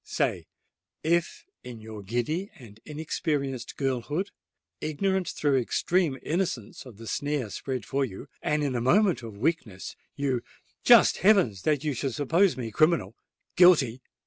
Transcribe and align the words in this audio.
Say—if 0.03 1.45
in 1.63 1.79
your 1.79 2.01
giddy 2.01 2.49
and 2.55 2.79
inexperienced 2.85 3.77
girlhood—ignorant 3.77 5.27
through 5.29 5.59
extreme 5.59 6.17
innocence 6.23 6.87
of 6.87 6.97
the 6.97 7.05
snare 7.05 7.51
spread 7.51 7.85
for 7.85 8.03
you—and 8.03 8.63
in 8.63 8.73
a 8.73 8.81
moment 8.81 9.21
of 9.21 9.37
weakness—you——" 9.37 10.41
"Just 10.83 11.17
heavens! 11.17 11.61
that 11.61 11.83
you 11.83 11.93
should 11.93 12.15
suppose 12.15 12.57
me 12.57 12.71
criminal—guilty!" 12.71 14.01